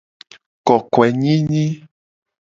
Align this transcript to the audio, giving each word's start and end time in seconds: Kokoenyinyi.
Kokoenyinyi. 0.67 1.65